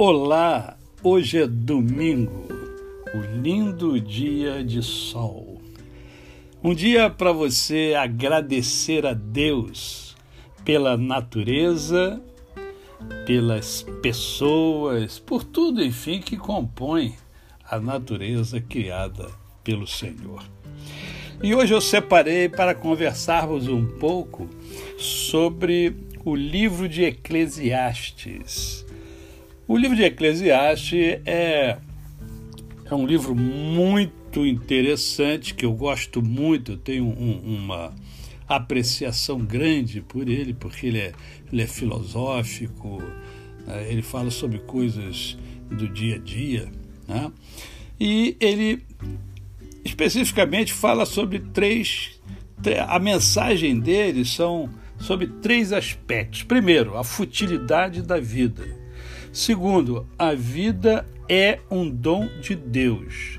[0.00, 2.46] Olá, hoje é domingo,
[3.12, 5.60] o lindo dia de sol.
[6.62, 10.16] Um dia para você agradecer a Deus
[10.64, 12.22] pela natureza,
[13.26, 17.16] pelas pessoas, por tudo, enfim, que compõe
[17.68, 19.28] a natureza criada
[19.64, 20.44] pelo Senhor.
[21.42, 24.48] E hoje eu separei para conversarmos um pouco
[24.96, 25.92] sobre
[26.24, 28.86] o livro de Eclesiastes.
[29.68, 31.76] O livro de Eclesiastes é,
[32.86, 37.94] é um livro muito interessante, que eu gosto muito, eu tenho um, uma
[38.48, 41.12] apreciação grande por ele, porque ele é,
[41.52, 43.02] ele é filosófico,
[43.66, 43.92] né?
[43.92, 45.36] ele fala sobre coisas
[45.70, 46.72] do dia a dia.
[47.06, 47.30] Né?
[48.00, 48.82] E ele
[49.84, 52.18] especificamente fala sobre três.
[52.88, 56.42] A mensagem dele são sobre três aspectos.
[56.42, 58.87] Primeiro, a futilidade da vida.
[59.32, 63.38] Segundo, a vida é um dom de Deus.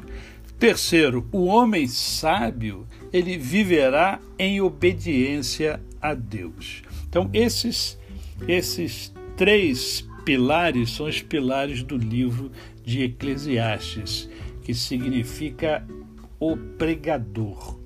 [0.58, 6.84] Terceiro, o homem sábio, ele viverá em obediência a Deus.
[7.08, 7.98] Então, esses
[8.48, 12.52] esses três pilares são os pilares do livro
[12.84, 14.30] de Eclesiastes,
[14.64, 15.86] que significa
[16.40, 17.78] o pregador.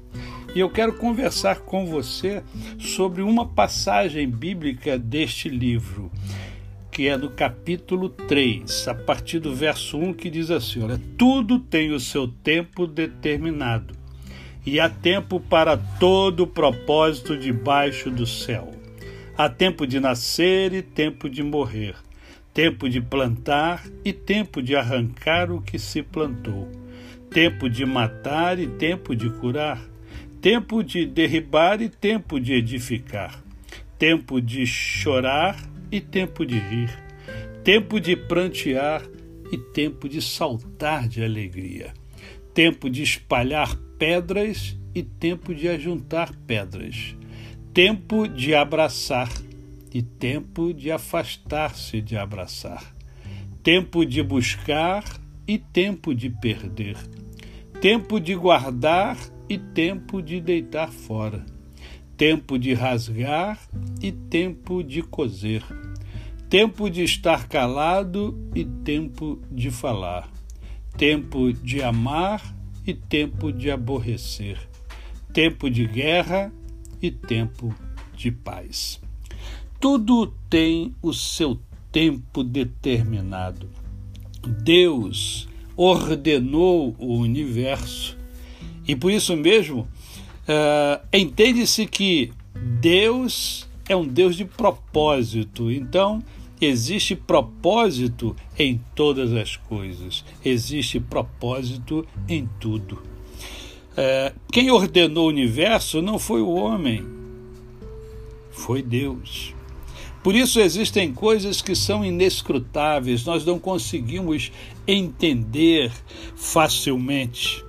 [0.55, 2.43] E eu quero conversar com você
[2.77, 6.11] sobre uma passagem bíblica deste livro
[6.93, 11.57] que é no capítulo 3, a partir do verso 1, que diz assim: Olha, tudo
[11.57, 13.95] tem o seu tempo determinado,
[14.63, 18.69] e há tempo para todo o propósito debaixo do céu.
[19.35, 21.95] Há tempo de nascer e tempo de morrer,
[22.53, 26.69] tempo de plantar e tempo de arrancar o que se plantou,
[27.31, 29.81] tempo de matar e tempo de curar,
[30.39, 33.43] tempo de derribar e tempo de edificar,
[33.97, 36.89] tempo de chorar e tempo de rir,
[37.63, 39.03] tempo de prantear
[39.51, 41.93] e tempo de saltar de alegria,
[42.51, 47.15] tempo de espalhar pedras e tempo de ajuntar pedras,
[47.75, 49.29] tempo de abraçar
[49.93, 52.95] e tempo de afastar-se de abraçar,
[53.61, 55.03] tempo de buscar
[55.47, 56.97] e tempo de perder,
[57.79, 59.15] tempo de guardar
[59.47, 61.45] e tempo de deitar fora,
[62.17, 63.59] tempo de rasgar
[64.01, 65.61] e tempo de coser
[66.53, 70.31] tempo de estar calado e tempo de falar,
[70.95, 72.55] tempo de amar
[72.85, 74.59] e tempo de aborrecer,
[75.33, 76.53] tempo de guerra
[77.01, 77.73] e tempo
[78.15, 79.01] de paz.
[79.79, 81.59] Tudo tem o seu
[81.91, 83.67] tempo determinado.
[84.61, 88.15] Deus ordenou o universo
[88.87, 89.87] e por isso mesmo
[90.47, 92.31] uh, entende-se que
[92.79, 95.71] Deus é um Deus de propósito.
[95.71, 96.23] Então,
[96.65, 103.01] Existe propósito em todas as coisas, existe propósito em tudo.
[103.97, 107.05] É, quem ordenou o universo não foi o homem,
[108.51, 109.53] foi Deus.
[110.23, 114.51] Por isso existem coisas que são inescrutáveis, nós não conseguimos
[114.87, 115.91] entender
[116.35, 117.63] facilmente.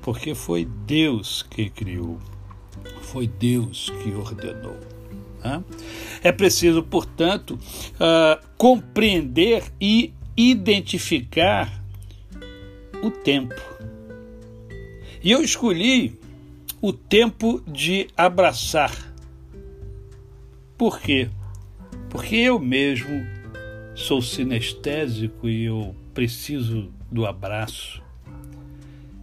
[0.00, 2.18] Porque foi Deus que criou,
[3.02, 5.01] foi Deus que ordenou.
[6.22, 7.58] É preciso, portanto,
[7.94, 11.82] uh, compreender e identificar
[13.02, 13.60] o tempo.
[15.22, 16.18] E eu escolhi
[16.80, 18.92] o tempo de abraçar.
[20.76, 21.30] Por quê?
[22.10, 23.24] Porque eu mesmo
[23.94, 28.02] sou sinestésico e eu preciso do abraço.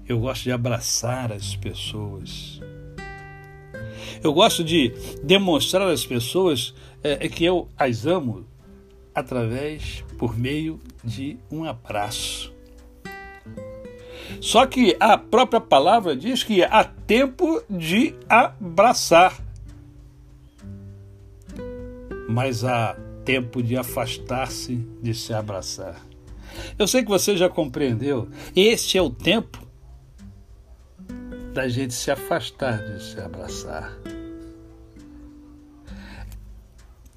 [0.07, 2.61] Eu gosto de abraçar as pessoas.
[4.23, 4.93] Eu gosto de
[5.23, 8.45] demonstrar às pessoas é, é, que eu as amo
[9.13, 12.53] através, por meio de um abraço.
[14.39, 19.43] Só que a própria palavra diz que há tempo de abraçar,
[22.29, 22.95] mas há
[23.25, 25.99] tempo de afastar-se de se abraçar.
[26.77, 28.29] Eu sei que você já compreendeu.
[28.55, 29.68] Este é o tempo
[31.53, 33.97] da gente se afastar de se abraçar.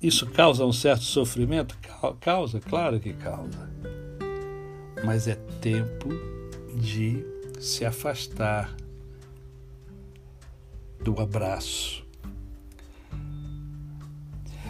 [0.02, 1.78] Isso causa um certo sofrimento?
[2.20, 3.70] Causa, claro que causa.
[5.04, 6.08] Mas é tempo
[6.74, 7.24] de
[7.60, 8.74] se afastar
[11.04, 12.04] do abraço.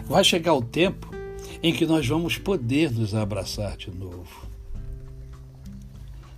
[0.05, 1.09] Vai chegar o tempo
[1.63, 4.47] em que nós vamos poder nos abraçar de novo.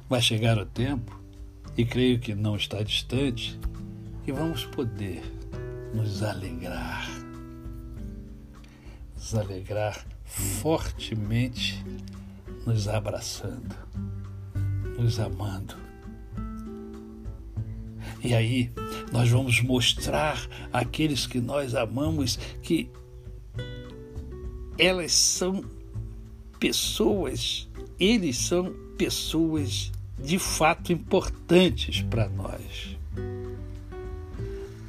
[0.07, 1.24] Vai chegar o tempo
[1.77, 3.59] e creio que não está distante,
[4.25, 5.21] e vamos poder
[5.93, 7.07] nos alegrar.
[9.15, 11.83] Nos alegrar fortemente
[12.65, 13.75] nos abraçando,
[14.97, 15.75] nos amando.
[18.23, 18.71] E aí
[19.11, 22.89] nós vamos mostrar àqueles que nós amamos que
[24.77, 25.63] elas são
[26.59, 27.69] pessoas,
[27.99, 32.97] eles são pessoas de fato importantes para nós.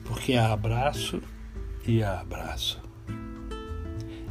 [0.05, 1.23] Porque há abraço
[1.87, 2.81] e há abraço.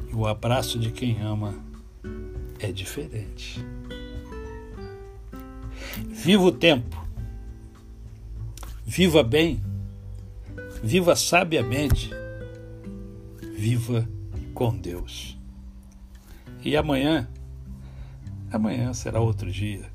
[0.09, 1.53] E o abraço de quem ama
[2.59, 3.63] é diferente.
[6.09, 7.06] Viva o tempo.
[8.86, 9.62] Viva bem.
[10.83, 12.09] Viva sabiamente.
[13.57, 14.07] Viva
[14.53, 15.38] com Deus.
[16.63, 17.27] E amanhã,
[18.51, 19.94] amanhã será outro dia.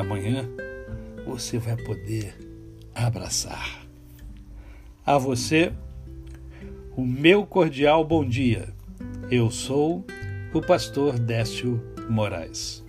[0.00, 0.48] Amanhã
[1.26, 2.34] você vai poder
[2.94, 3.86] abraçar.
[5.04, 5.74] A você,
[6.96, 8.72] o meu cordial bom dia.
[9.30, 10.02] Eu sou
[10.54, 12.82] o pastor Décio Moraes.